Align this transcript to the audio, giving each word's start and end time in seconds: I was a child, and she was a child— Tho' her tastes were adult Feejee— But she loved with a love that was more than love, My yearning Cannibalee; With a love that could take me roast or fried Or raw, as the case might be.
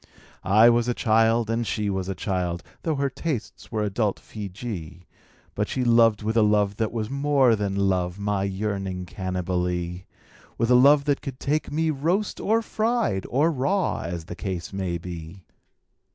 I 0.43 0.67
was 0.71 0.87
a 0.87 0.95
child, 0.95 1.47
and 1.51 1.61
she 1.67 1.87
was 1.87 2.09
a 2.09 2.15
child— 2.15 2.63
Tho' 2.81 2.95
her 2.95 3.07
tastes 3.07 3.71
were 3.71 3.83
adult 3.83 4.19
Feejee— 4.19 5.03
But 5.53 5.67
she 5.69 5.83
loved 5.83 6.23
with 6.23 6.35
a 6.35 6.41
love 6.41 6.77
that 6.77 6.91
was 6.91 7.11
more 7.11 7.55
than 7.55 7.75
love, 7.87 8.17
My 8.17 8.41
yearning 8.45 9.05
Cannibalee; 9.05 10.05
With 10.57 10.71
a 10.71 10.73
love 10.73 11.03
that 11.05 11.21
could 11.21 11.39
take 11.39 11.71
me 11.71 11.91
roast 11.91 12.39
or 12.39 12.63
fried 12.63 13.27
Or 13.29 13.51
raw, 13.51 13.99
as 13.99 14.25
the 14.25 14.33
case 14.35 14.73
might 14.73 15.03
be. 15.03 15.43